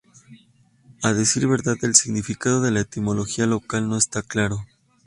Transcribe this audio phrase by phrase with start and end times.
[1.03, 4.65] A decir verdad, el significado de la etimología local no está claro.